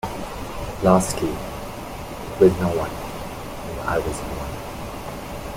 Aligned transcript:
Lastly, 0.81 1.29
it 1.29 2.39
was 2.39 2.51
no 2.57 2.69
one, 2.69 2.89
and 3.69 3.79
I 3.87 3.99
was 3.99 4.19
no 4.23 4.29
one. 4.29 5.41